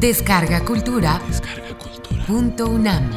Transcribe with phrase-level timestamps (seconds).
[0.00, 1.20] Descarga Cultura.
[2.28, 3.10] Punto UNAM.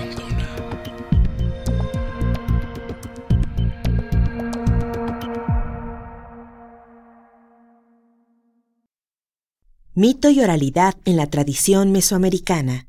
[9.93, 12.87] Mito y oralidad en la tradición mesoamericana.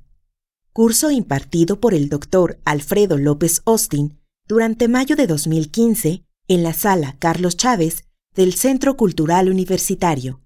[0.73, 4.19] Curso impartido por el doctor Alfredo López Austin
[4.49, 8.05] durante mayo de 2015 en la sala Carlos Chávez
[8.35, 10.41] del Centro Cultural Universitario,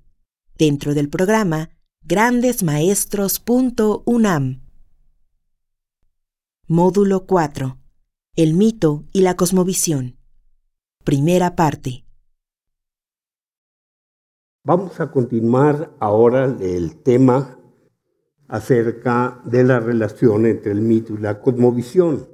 [0.58, 1.75] dentro del programa
[2.08, 4.60] grandesmaestros.unam.
[6.68, 7.78] Módulo 4.
[8.36, 10.16] El mito y la cosmovisión.
[11.02, 12.04] Primera parte.
[14.62, 17.58] Vamos a continuar ahora el tema
[18.46, 22.28] acerca de la relación entre el mito y la cosmovisión.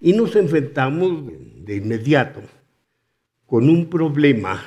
[0.00, 1.32] Y nos enfrentamos
[1.64, 2.42] de inmediato
[3.44, 4.62] con un problema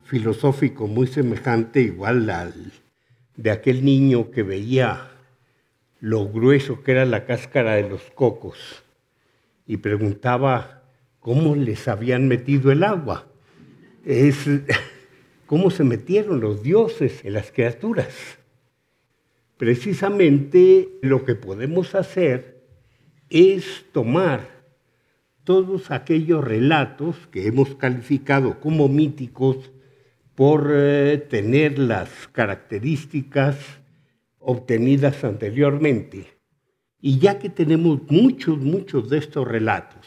[0.00, 2.72] filosófico muy semejante igual al
[3.38, 5.12] de aquel niño que veía
[6.00, 8.82] lo grueso que era la cáscara de los cocos
[9.64, 10.82] y preguntaba
[11.20, 13.28] cómo les habían metido el agua.
[14.04, 14.44] Es
[15.46, 18.38] cómo se metieron los dioses en las criaturas.
[19.56, 22.64] Precisamente lo que podemos hacer
[23.30, 24.48] es tomar
[25.44, 29.70] todos aquellos relatos que hemos calificado como míticos
[30.38, 33.58] por eh, tener las características
[34.38, 36.26] obtenidas anteriormente.
[37.00, 40.06] Y ya que tenemos muchos, muchos de estos relatos,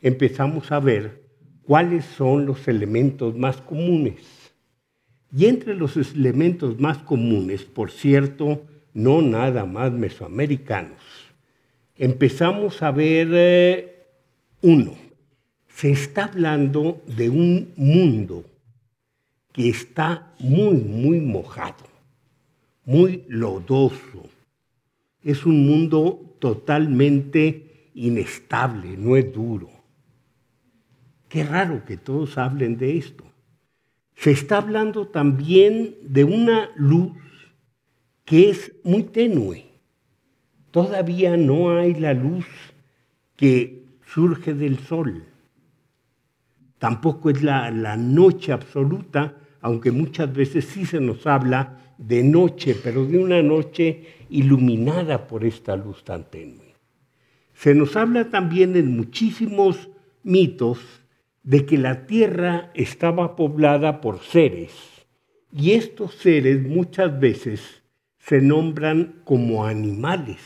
[0.00, 1.22] empezamos a ver
[1.64, 4.54] cuáles son los elementos más comunes.
[5.36, 8.62] Y entre los elementos más comunes, por cierto,
[8.94, 11.02] no nada más mesoamericanos,
[11.94, 14.06] empezamos a ver eh,
[14.62, 14.94] uno,
[15.68, 18.46] se está hablando de un mundo
[19.58, 21.84] que está muy, muy mojado,
[22.84, 24.22] muy lodoso.
[25.20, 29.68] Es un mundo totalmente inestable, no es duro.
[31.28, 33.24] Qué raro que todos hablen de esto.
[34.14, 37.16] Se está hablando también de una luz
[38.24, 39.66] que es muy tenue.
[40.70, 42.46] Todavía no hay la luz
[43.34, 45.24] que surge del sol.
[46.78, 53.04] Tampoco es la, noche absoluta, aunque muchas veces sí se nos habla de noche, pero
[53.04, 56.74] de una noche iluminada por esta luz tan tenue.
[57.54, 59.88] Se nos habla también en muchísimos
[60.22, 60.78] mitos
[61.42, 64.72] de que la tierra estaba poblada por seres,
[65.52, 67.82] y estos seres muchas veces
[68.18, 70.40] se nombran como animales.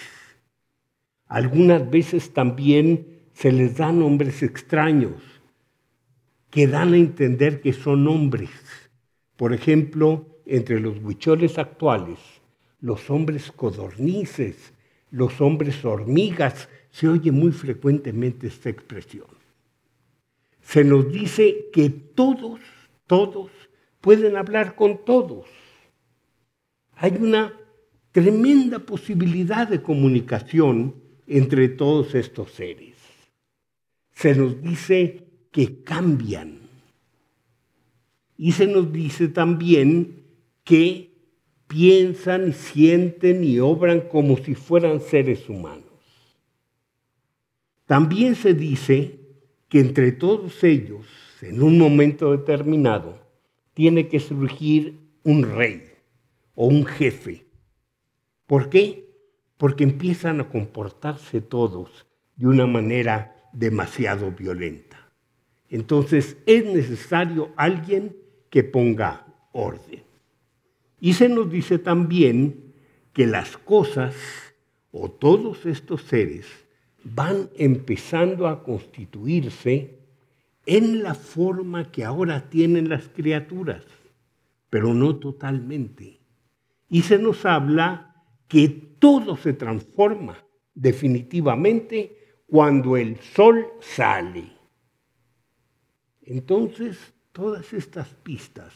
[1.27, 5.21] Algunas veces también se les da nombres extraños
[6.51, 8.51] que dan a entender que son hombres.
[9.37, 12.19] Por ejemplo, entre los huicholes actuales,
[12.81, 14.73] los hombres codornices,
[15.11, 19.27] los hombres hormigas, se oye muy frecuentemente esta expresión.
[20.61, 22.61] Se nos dice que todos,
[23.07, 23.51] todos
[24.01, 25.47] pueden hablar con todos.
[26.95, 27.53] Hay una
[28.13, 30.95] tremenda posibilidad de comunicación
[31.27, 32.93] entre todos estos seres
[34.23, 36.62] se nos dice que cambian.
[38.43, 40.25] Y se nos dice también
[40.65, 41.15] que
[41.69, 45.87] piensan y sienten y obran como si fueran seres humanos.
[47.87, 49.21] También se dice
[49.69, 51.07] que entre todos ellos,
[51.41, 53.21] en un momento determinado,
[53.75, 55.85] tiene que surgir un rey
[56.57, 57.47] o un jefe.
[58.47, 59.09] ¿Por qué?
[59.57, 65.13] Porque empiezan a comportarse todos de una manera demasiado violenta.
[65.69, 68.17] Entonces es necesario alguien
[68.53, 70.03] que ponga orden.
[71.01, 72.75] Y se nos dice también
[73.15, 74.15] que las cosas
[74.91, 76.47] o todos estos seres
[77.03, 79.99] van empezando a constituirse
[80.67, 83.85] en la forma que ahora tienen las criaturas,
[84.69, 86.21] pero no totalmente.
[86.91, 88.69] Y se nos habla que
[88.99, 90.37] todo se transforma
[90.75, 94.53] definitivamente cuando el sol sale.
[96.21, 98.73] Entonces, todas estas pistas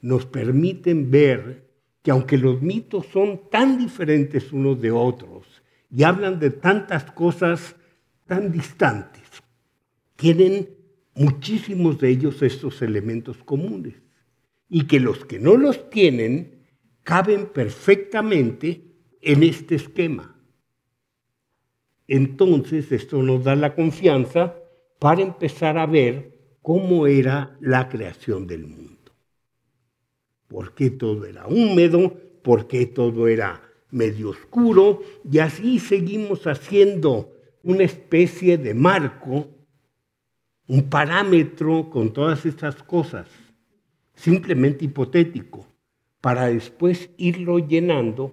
[0.00, 1.66] nos permiten ver
[2.02, 5.46] que aunque los mitos son tan diferentes unos de otros
[5.90, 7.76] y hablan de tantas cosas
[8.26, 9.22] tan distantes,
[10.16, 10.68] tienen
[11.14, 13.94] muchísimos de ellos estos elementos comunes
[14.68, 16.62] y que los que no los tienen
[17.02, 18.82] caben perfectamente
[19.20, 20.36] en este esquema.
[22.08, 24.56] Entonces esto nos da la confianza
[24.98, 26.35] para empezar a ver
[26.66, 29.12] cómo era la creación del mundo.
[30.48, 32.26] ¿Por qué todo era húmedo?
[32.42, 33.60] por qué todo era
[33.90, 37.32] medio oscuro, y así seguimos haciendo
[37.64, 39.48] una especie de marco,
[40.68, 43.26] un parámetro con todas estas cosas,
[44.14, 45.66] simplemente hipotético,
[46.20, 48.32] para después irlo llenando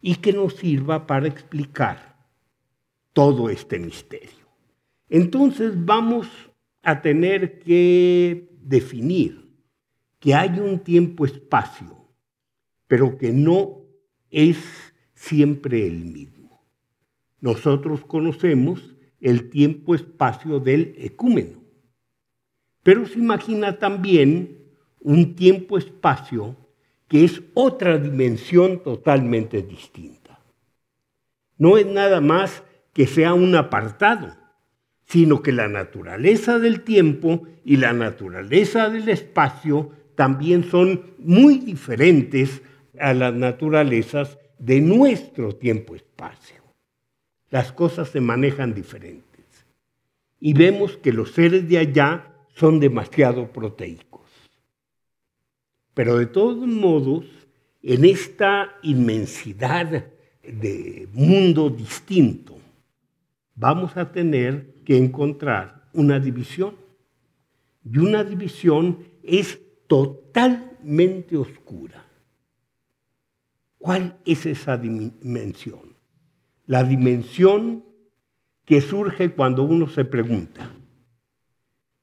[0.00, 2.16] y que nos sirva para explicar
[3.12, 4.46] todo este misterio.
[5.08, 6.28] Entonces vamos
[6.84, 9.44] a tener que definir
[10.18, 12.08] que hay un tiempo-espacio,
[12.86, 13.82] pero que no
[14.30, 14.58] es
[15.14, 16.64] siempre el mismo.
[17.40, 21.62] Nosotros conocemos el tiempo-espacio del ecúmeno,
[22.82, 24.58] pero se imagina también
[25.00, 26.56] un tiempo-espacio
[27.08, 30.40] que es otra dimensión totalmente distinta.
[31.56, 34.34] No es nada más que sea un apartado,
[35.04, 42.62] sino que la naturaleza del tiempo y la naturaleza del espacio también son muy diferentes
[42.98, 46.62] a las naturalezas de nuestro tiempo-espacio.
[47.50, 49.44] Las cosas se manejan diferentes.
[50.40, 54.22] Y vemos que los seres de allá son demasiado proteicos.
[55.94, 57.24] Pero de todos modos,
[57.82, 60.06] en esta inmensidad
[60.42, 62.58] de mundo distinto,
[63.54, 66.76] vamos a tener que encontrar una división.
[67.84, 72.04] Y una división es totalmente oscura.
[73.78, 75.94] ¿Cuál es esa dimensión?
[76.66, 77.84] La dimensión
[78.64, 80.70] que surge cuando uno se pregunta,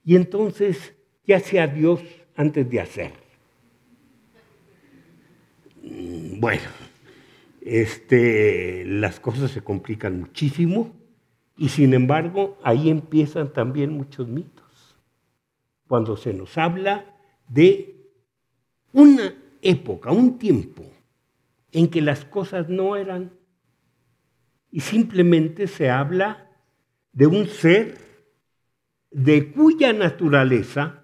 [0.04, 0.94] ¿y entonces
[1.26, 2.02] qué hace Dios
[2.36, 3.14] antes de hacer?
[5.84, 6.70] Mm, bueno,
[7.62, 11.01] este, las cosas se complican muchísimo
[11.62, 14.98] y sin embargo ahí empiezan también muchos mitos.
[15.88, 17.06] Cuando se nos habla
[17.48, 18.10] de
[18.94, 20.82] una época, un tiempo
[21.72, 23.34] en que las cosas no eran
[24.72, 26.50] y simplemente se habla
[27.14, 27.96] de un ser
[29.12, 31.04] de cuya naturaleza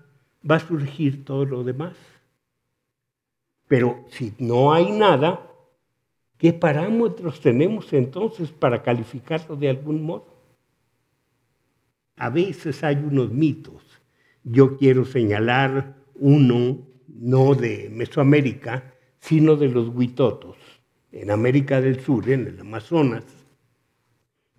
[0.49, 1.95] va a surgir todo lo demás.
[3.67, 5.51] Pero si no hay nada,
[6.39, 10.36] ¿qué parámetros tenemos entonces para calificarlo de algún modo?
[12.17, 13.83] A veces hay unos mitos.
[14.43, 20.57] Yo quiero señalar uno, no de Mesoamérica, sino de los huitotos,
[21.11, 23.23] en América del Sur, en el Amazonas,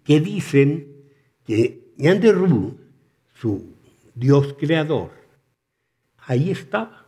[0.05, 0.87] que dicen
[1.45, 2.79] que Ñanderú,
[3.35, 3.75] su
[4.15, 5.11] dios creador,
[6.19, 7.07] ahí estaba.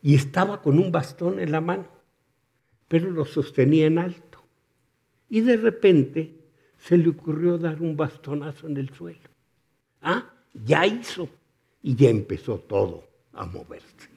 [0.00, 1.88] Y estaba con un bastón en la mano,
[2.88, 4.42] pero lo sostenía en alto.
[5.28, 6.34] Y de repente
[6.78, 9.33] se le ocurrió dar un bastonazo en el suelo.
[10.04, 11.28] Ah, ya hizo.
[11.82, 14.08] Y ya empezó todo a moverse.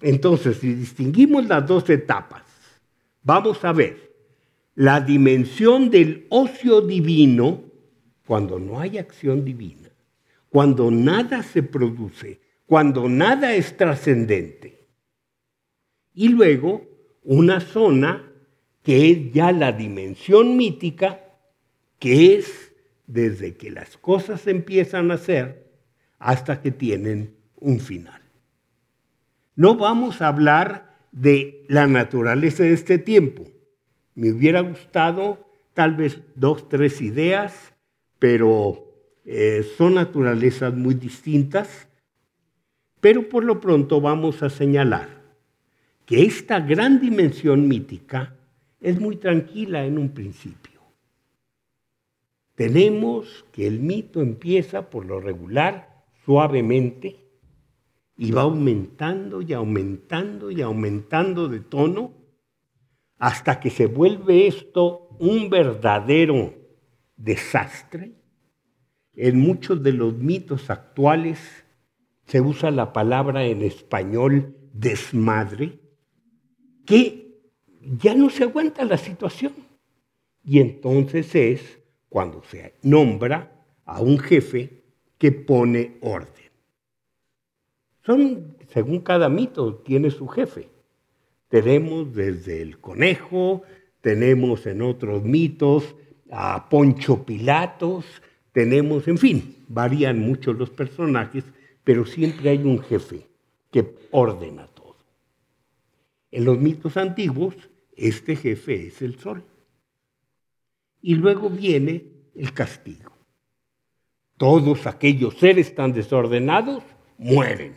[0.00, 2.42] Entonces, si distinguimos las dos etapas,
[3.22, 4.14] vamos a ver
[4.74, 7.64] la dimensión del ocio divino
[8.26, 9.88] cuando no hay acción divina,
[10.50, 14.86] cuando nada se produce, cuando nada es trascendente.
[16.14, 16.86] Y luego
[17.22, 18.32] una zona
[18.82, 21.20] que es ya la dimensión mítica,
[21.98, 22.65] que es
[23.06, 25.66] desde que las cosas empiezan a ser
[26.18, 28.20] hasta que tienen un final.
[29.54, 33.44] No vamos a hablar de la naturaleza de este tiempo.
[34.14, 37.74] Me hubiera gustado tal vez dos, tres ideas,
[38.18, 38.86] pero
[39.24, 41.88] eh, son naturalezas muy distintas.
[43.00, 45.08] Pero por lo pronto vamos a señalar
[46.06, 48.34] que esta gran dimensión mítica
[48.80, 50.65] es muy tranquila en un principio.
[52.56, 57.26] Tenemos que el mito empieza por lo regular suavemente
[58.16, 62.14] y va aumentando y aumentando y aumentando de tono
[63.18, 66.54] hasta que se vuelve esto un verdadero
[67.16, 68.14] desastre.
[69.14, 71.38] En muchos de los mitos actuales
[72.24, 75.78] se usa la palabra en español desmadre,
[76.86, 77.38] que
[77.80, 79.52] ya no se aguanta la situación.
[80.42, 84.82] Y entonces es cuando se nombra a un jefe
[85.18, 86.50] que pone orden.
[88.04, 90.68] Son, según cada mito, tiene su jefe.
[91.48, 93.62] Tenemos desde el conejo,
[94.00, 95.96] tenemos en otros mitos
[96.30, 98.04] a Poncho Pilatos,
[98.52, 101.44] tenemos, en fin, varían mucho los personajes,
[101.84, 103.26] pero siempre hay un jefe
[103.70, 104.96] que ordena todo.
[106.30, 107.54] En los mitos antiguos,
[107.96, 109.44] este jefe es el sol.
[111.06, 113.12] Y luego viene el castigo.
[114.36, 116.82] Todos aquellos seres tan desordenados
[117.16, 117.74] mueren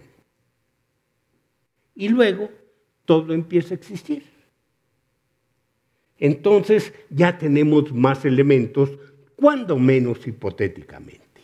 [1.94, 2.50] y luego
[3.06, 4.24] todo empieza a existir.
[6.18, 8.90] Entonces ya tenemos más elementos,
[9.36, 11.42] cuando menos hipotéticamente.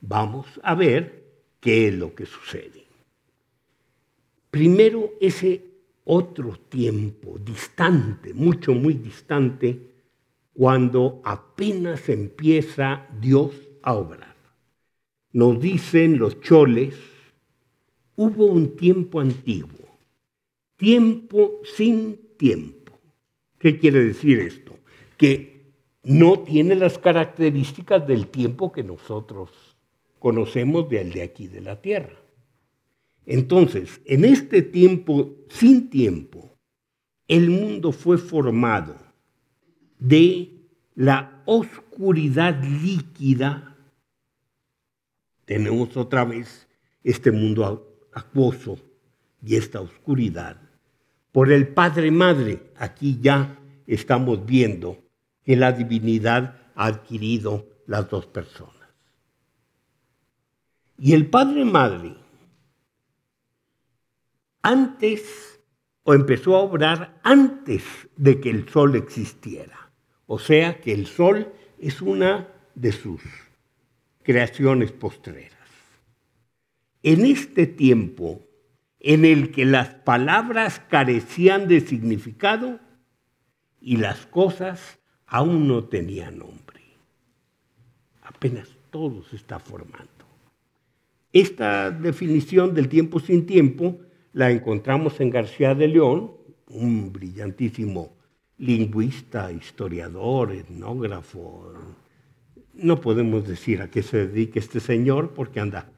[0.00, 1.22] Vamos a ver
[1.60, 2.84] qué es lo que sucede.
[4.50, 5.62] Primero, ese
[6.04, 9.97] otro tiempo distante, mucho, muy distante,
[10.58, 14.34] cuando apenas empieza Dios a obrar.
[15.30, 16.96] Nos dicen los choles,
[18.16, 19.86] hubo un tiempo antiguo,
[20.76, 22.98] tiempo sin tiempo.
[23.60, 24.76] ¿Qué quiere decir esto?
[25.16, 29.52] Que no tiene las características del tiempo que nosotros
[30.18, 32.18] conocemos del de aquí de la tierra.
[33.26, 36.58] Entonces, en este tiempo sin tiempo,
[37.28, 39.07] el mundo fue formado
[39.98, 40.58] de
[40.94, 43.76] la oscuridad líquida.
[45.44, 46.68] Tenemos otra vez
[47.02, 48.78] este mundo acuoso
[49.42, 50.60] y esta oscuridad.
[51.32, 54.98] Por el Padre Madre, aquí ya estamos viendo
[55.44, 58.74] que la divinidad ha adquirido las dos personas.
[60.98, 62.16] Y el Padre Madre,
[64.62, 65.60] antes,
[66.02, 67.84] o empezó a obrar antes
[68.16, 69.87] de que el sol existiera.
[70.30, 73.22] O sea que el sol es una de sus
[74.22, 75.54] creaciones postreras.
[77.02, 78.42] En este tiempo
[79.00, 82.78] en el que las palabras carecían de significado
[83.80, 86.82] y las cosas aún no tenían nombre.
[88.20, 90.10] Apenas todo se está formando.
[91.32, 93.98] Esta definición del tiempo sin tiempo
[94.34, 96.32] la encontramos en García de León,
[96.66, 98.17] un brillantísimo
[98.58, 101.72] lingüista, historiador, etnógrafo.
[102.74, 105.90] No podemos decir a qué se dedica este señor porque anda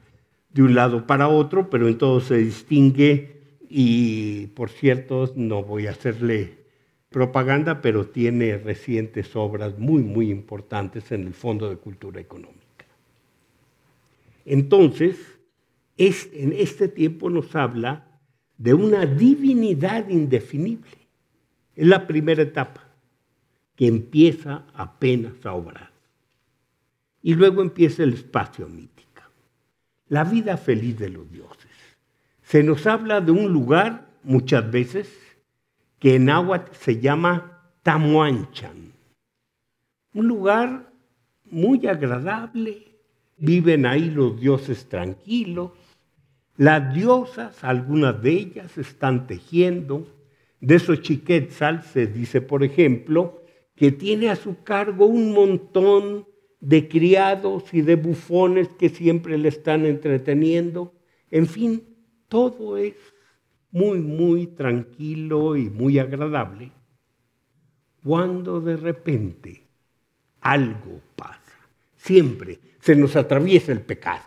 [0.49, 5.87] de un lado para otro, pero en todo se distingue y, por cierto, no voy
[5.87, 6.61] a hacerle
[7.09, 12.61] propaganda, pero tiene recientes obras muy, muy importantes en el Fondo de Cultura Económica.
[14.45, 15.17] Entonces,
[15.97, 18.19] en este tiempo nos habla
[18.57, 21.00] de una divinidad indefinible.
[21.75, 22.81] Es la primera etapa
[23.75, 25.91] que empieza apenas a obrar.
[27.23, 29.29] Y luego empieza el espacio mítica,
[30.09, 31.71] la vida feliz de los dioses.
[32.43, 35.09] Se nos habla de un lugar, muchas veces,
[35.99, 38.91] que en agua se llama Tamuanchan,
[40.13, 40.91] un lugar
[41.45, 42.87] muy agradable,
[43.37, 45.71] viven ahí los dioses tranquilos.
[46.57, 50.07] Las diosas, algunas de ellas, están tejiendo.
[50.61, 53.43] De Xochiquetzal se dice, por ejemplo,
[53.75, 56.27] que tiene a su cargo un montón
[56.59, 60.93] de criados y de bufones que siempre le están entreteniendo.
[61.31, 61.83] En fin,
[62.27, 62.95] todo es
[63.71, 66.71] muy, muy tranquilo y muy agradable.
[68.03, 69.63] Cuando de repente
[70.41, 71.39] algo pasa.
[71.95, 74.23] Siempre se nos atraviesa el pecado.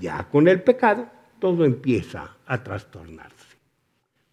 [0.00, 1.08] Ya con el pecado
[1.38, 3.49] todo empieza a trastornarse.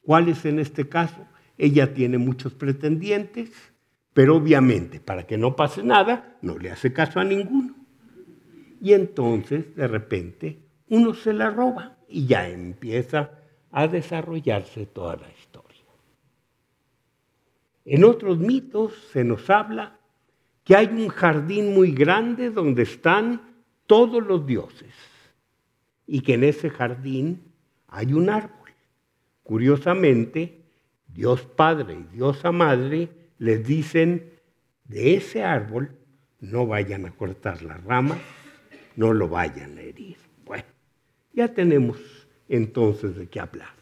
[0.07, 1.27] ¿Cuál es en este caso?
[1.57, 3.51] Ella tiene muchos pretendientes,
[4.13, 7.75] pero obviamente para que no pase nada, no le hace caso a ninguno.
[8.79, 13.31] Y entonces, de repente, uno se la roba y ya empieza
[13.69, 15.83] a desarrollarse toda la historia.
[17.83, 19.99] En otros mitos se nos habla
[20.63, 23.41] que hay un jardín muy grande donde están
[23.85, 24.93] todos los dioses
[26.05, 27.41] y que en ese jardín
[27.89, 28.56] hay un árbol.
[29.47, 30.61] Curiosamente,
[31.07, 34.33] Dios Padre y Diosa Madre les dicen,
[34.83, 35.89] de ese árbol
[36.41, 38.19] no vayan a cortar las ramas,
[38.97, 40.17] no lo vayan a herir.
[40.45, 40.65] Bueno,
[41.31, 41.97] ya tenemos
[42.49, 43.73] entonces de qué hablar.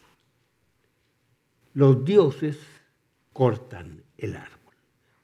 [1.74, 2.60] Los dioses
[3.32, 4.74] cortan el árbol,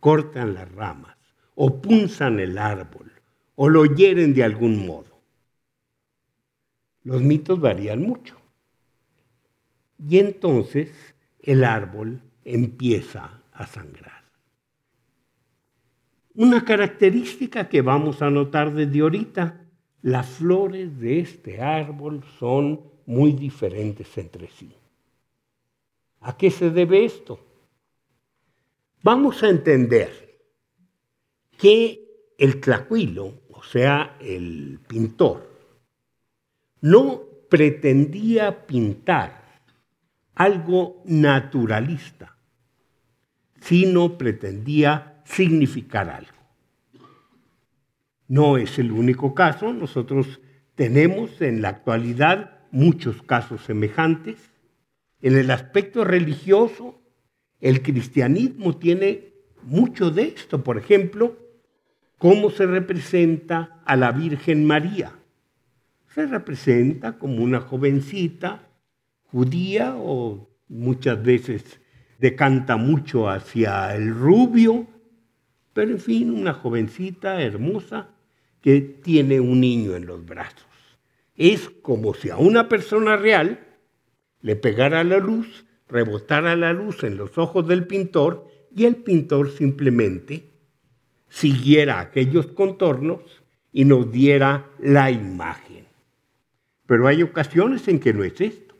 [0.00, 1.16] cortan las ramas,
[1.54, 3.12] o punzan el árbol
[3.54, 5.22] o lo hieren de algún modo.
[7.04, 8.41] Los mitos varían mucho.
[10.08, 10.90] Y entonces
[11.40, 14.22] el árbol empieza a sangrar.
[16.34, 19.60] Una característica que vamos a notar desde ahorita,
[20.00, 24.74] las flores de este árbol son muy diferentes entre sí.
[26.20, 27.38] ¿A qué se debe esto?
[29.02, 30.40] Vamos a entender
[31.58, 35.48] que el tlacuilo, o sea, el pintor,
[36.80, 39.41] no pretendía pintar
[40.34, 42.36] algo naturalista,
[43.60, 46.42] sino pretendía significar algo.
[48.28, 50.40] No es el único caso, nosotros
[50.74, 54.38] tenemos en la actualidad muchos casos semejantes.
[55.20, 56.98] En el aspecto religioso,
[57.62, 60.64] El cristianismo tiene mucho de esto.
[60.64, 61.38] Por ejemplo,
[62.18, 65.12] cómo se representa a la Virgen María.
[66.12, 68.68] Se representa como una jovencita
[69.32, 71.80] judía o muchas veces
[72.18, 74.86] decanta mucho hacia el rubio,
[75.72, 78.10] pero en fin, una jovencita hermosa
[78.60, 80.66] que tiene un niño en los brazos.
[81.34, 83.58] Es como si a una persona real
[84.42, 89.50] le pegara la luz, rebotara la luz en los ojos del pintor y el pintor
[89.50, 90.44] simplemente
[91.28, 95.86] siguiera aquellos contornos y nos diera la imagen.
[96.86, 98.71] Pero hay ocasiones en que no es esto.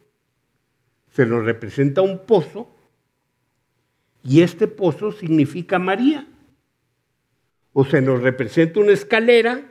[1.12, 2.74] Se nos representa un pozo
[4.24, 6.26] y este pozo significa María.
[7.72, 9.70] O se nos representa una escalera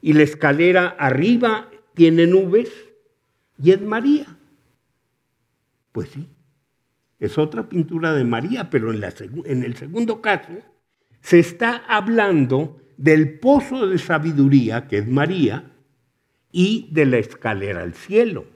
[0.00, 2.70] y la escalera arriba tiene nubes
[3.62, 4.26] y es María.
[5.92, 6.28] Pues sí,
[7.18, 9.02] es otra pintura de María, pero en,
[9.44, 10.52] en el segundo caso
[11.20, 15.70] se está hablando del pozo de sabiduría, que es María,
[16.52, 18.53] y de la escalera al cielo.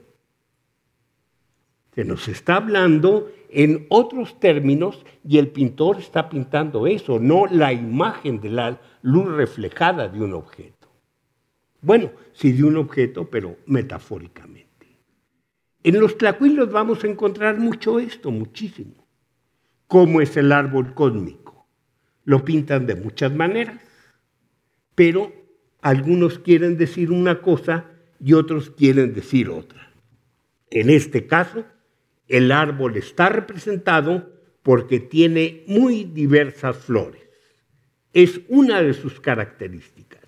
[1.93, 7.73] Se nos está hablando en otros términos y el pintor está pintando eso, no la
[7.73, 10.87] imagen de la luz reflejada de un objeto.
[11.81, 14.69] Bueno, sí de un objeto, pero metafóricamente.
[15.81, 19.07] En los tlacuilos vamos a encontrar mucho esto, muchísimo.
[19.87, 21.67] ¿Cómo es el árbol cósmico?
[22.25, 23.81] Lo pintan de muchas maneras,
[24.93, 25.31] pero
[25.81, 27.85] algunos quieren decir una cosa
[28.19, 29.93] y otros quieren decir otra.
[30.69, 31.65] En este caso,
[32.29, 34.31] el árbol está representado
[34.63, 37.23] porque tiene muy diversas flores.
[38.13, 40.27] Es una de sus características.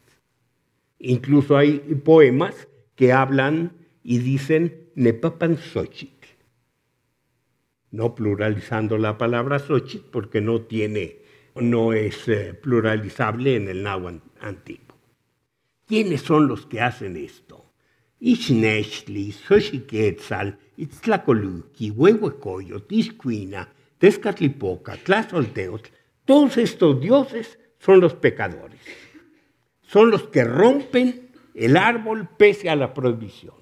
[0.99, 6.27] Incluso hay poemas que hablan y dicen Nepapan Xochitl,
[7.91, 11.21] no pluralizando la palabra Xochitl porque no tiene,
[11.55, 14.97] no es eh, pluralizable en el náhuatl antiguo.
[15.87, 17.70] ¿Quiénes son los que hacen esto?
[18.21, 25.89] Ixnextli, Xochiquetzal, Itztlacoluqui, Huehuecoyo, Tiscuina, Tezcatlipoca, Tlazolteotl,
[26.25, 28.79] todos estos dioses son los pecadores
[29.91, 33.55] son los que rompen el árbol pese a la prohibición.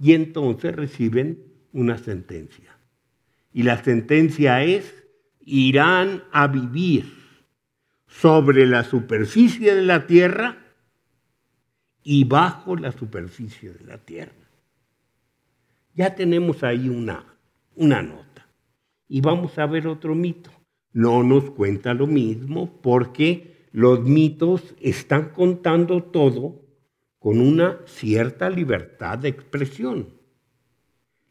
[0.00, 2.78] Y entonces reciben una sentencia.
[3.52, 5.04] Y la sentencia es,
[5.40, 7.12] irán a vivir
[8.06, 10.61] sobre la superficie de la tierra
[12.02, 14.32] y bajo la superficie de la tierra.
[15.94, 17.24] Ya tenemos ahí una,
[17.76, 18.48] una nota.
[19.08, 20.50] Y vamos a ver otro mito.
[20.92, 26.62] No nos cuenta lo mismo porque los mitos están contando todo
[27.18, 30.08] con una cierta libertad de expresión.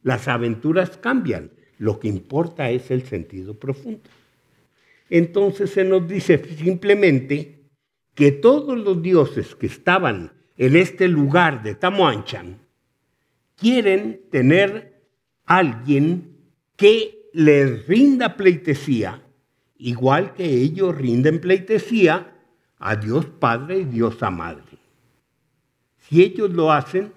[0.04, 4.10] Las aventuras cambian, lo que importa es el sentido profundo.
[5.10, 7.70] Entonces se nos dice simplemente
[8.16, 12.60] que todos los dioses que estaban en este lugar de Tamuanchan
[13.56, 15.02] quieren tener
[15.48, 16.38] alguien
[16.76, 19.24] que les rinda pleitesía,
[19.80, 22.36] igual que ellos rinden pleitesía
[22.78, 24.78] a Dios Padre y Dios Madre.
[25.98, 27.12] Si ellos lo hacen,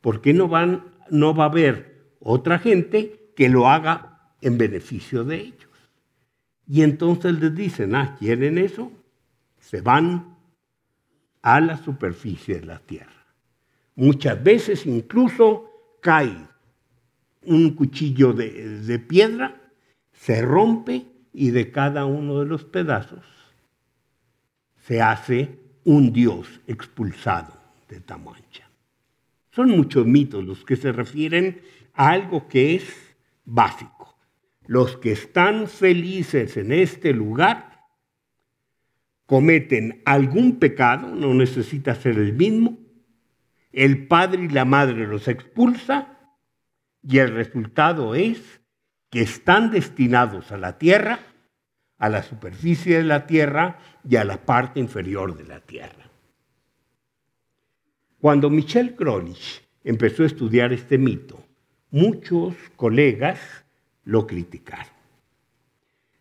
[0.00, 5.24] ¿por qué no, van, no va a haber otra gente que lo haga en beneficio
[5.24, 5.90] de ellos?
[6.68, 8.92] Y entonces les dicen, ah, ¿quieren eso?
[9.58, 10.35] Se van
[11.46, 13.24] a la superficie de la tierra.
[13.94, 15.70] Muchas veces incluso
[16.02, 16.36] cae
[17.42, 19.54] un cuchillo de, de piedra,
[20.12, 23.24] se rompe y de cada uno de los pedazos
[24.88, 27.52] se hace un dios expulsado
[27.88, 28.68] de Tamancha.
[29.52, 31.60] Son muchos mitos los que se refieren
[31.94, 34.16] a algo que es básico.
[34.66, 37.65] Los que están felices en este lugar
[39.26, 42.78] cometen algún pecado, no necesita ser el mismo,
[43.72, 46.18] el padre y la madre los expulsa
[47.02, 48.60] y el resultado es
[49.10, 51.20] que están destinados a la tierra
[51.98, 56.10] a la superficie de la tierra y a la parte inferior de la tierra.
[58.20, 61.42] Cuando Michel Krolich empezó a estudiar este mito,
[61.90, 63.38] muchos colegas
[64.04, 64.95] lo criticaron.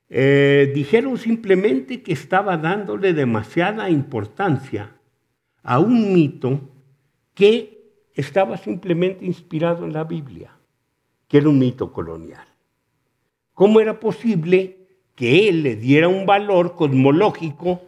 [0.10, 4.96] Eh, dijeron simplemente que estaba dándole demasiada importancia
[5.64, 6.62] a un mito
[7.34, 10.58] que estaba simplemente inspirado en la Biblia,
[11.28, 12.48] que era un mito colonial.
[13.54, 17.82] ¿Cómo era posible que él le diera un valor cosmológico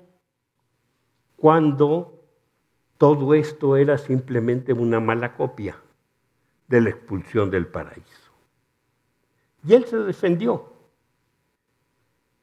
[1.36, 2.18] cuando
[2.98, 5.80] todo esto era simplemente una mala copia
[6.68, 8.32] de la expulsión del paraíso.
[9.64, 10.77] Y él se defendió.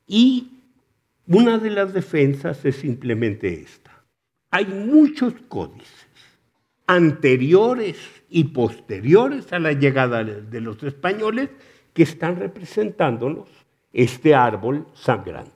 [0.06, 0.50] Y
[1.26, 4.04] una de las defensas es simplemente esta.
[4.50, 6.06] Hay muchos códices
[6.86, 7.96] anteriores
[8.28, 11.50] y posteriores a la llegada de los españoles
[11.92, 13.48] que están representándonos
[13.92, 15.52] este árbol sangrante.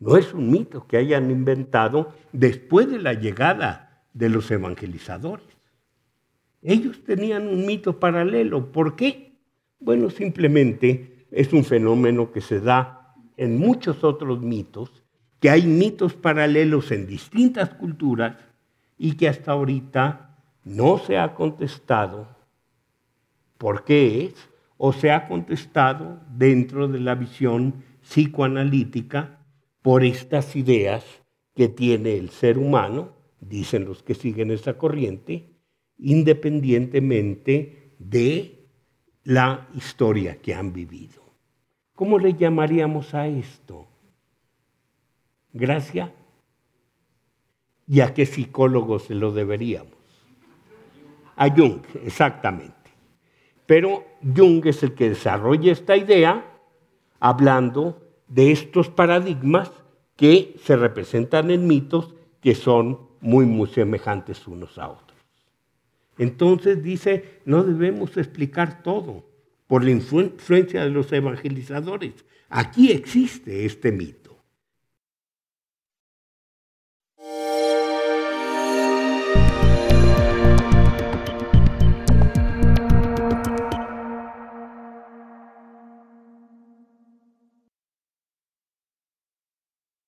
[0.00, 5.46] No es un mito que hayan inventado después de la llegada de los evangelizadores.
[6.62, 8.72] Ellos tenían un mito paralelo.
[8.72, 9.38] ¿Por qué?
[9.78, 15.02] Bueno, simplemente es un fenómeno que se da en muchos otros mitos,
[15.40, 18.36] que hay mitos paralelos en distintas culturas
[18.96, 22.28] y que hasta ahorita no se ha contestado
[23.58, 24.34] por qué es
[24.76, 29.40] o se ha contestado dentro de la visión psicoanalítica
[29.82, 31.04] por estas ideas
[31.54, 35.50] que tiene el ser humano, dicen los que siguen esa corriente,
[35.98, 38.68] independientemente de
[39.24, 41.23] la historia que han vivido.
[41.94, 43.86] ¿Cómo le llamaríamos a esto?
[45.52, 46.12] ¿Gracia?
[47.86, 49.92] ¿Y a qué psicólogo se lo deberíamos?
[51.36, 52.74] A Jung, exactamente.
[53.66, 56.44] Pero Jung es el que desarrolla esta idea
[57.20, 59.70] hablando de estos paradigmas
[60.16, 65.18] que se representan en mitos que son muy, muy semejantes unos a otros.
[66.18, 69.24] Entonces dice, no debemos explicar todo
[69.74, 72.12] por la influencia de los evangelizadores.
[72.48, 74.23] Aquí existe este mito.